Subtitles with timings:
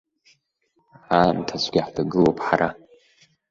[1.17, 2.69] Аамҭа цәгьа ҳҭагылоуп ҳара.